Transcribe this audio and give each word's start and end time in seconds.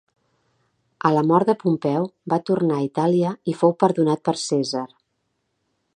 A 1.09 1.11
la 1.15 1.21
mort 1.31 1.51
de 1.51 1.55
Pompeu 1.63 2.09
va 2.35 2.41
tornar 2.49 2.79
a 2.79 2.85
Itàlia 2.87 3.35
i 3.53 3.57
fou 3.61 3.77
perdonat 3.85 4.25
per 4.29 4.37
Cèsar. 4.49 4.87